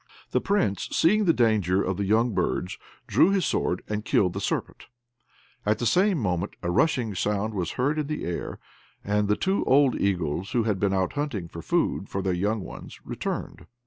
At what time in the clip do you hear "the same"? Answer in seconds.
5.77-6.17